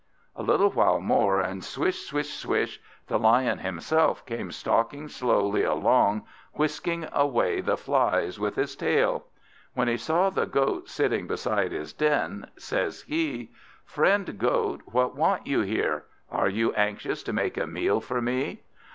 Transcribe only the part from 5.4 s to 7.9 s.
along, whisking away the